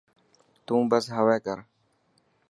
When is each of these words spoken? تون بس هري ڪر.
تون 0.65 0.81
بس 0.91 1.05
هري 1.15 1.37
ڪر. 1.45 1.57